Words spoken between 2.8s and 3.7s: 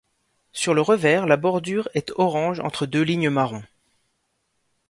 deux lignes marron.